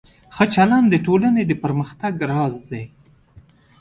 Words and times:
ښه 0.35 0.45
چلند 0.55 0.87
د 0.89 0.95
ټولنې 1.05 1.43
د 1.47 1.51
پرمختګ 1.63 2.13
راز 2.31 2.55
دی. 2.71 2.83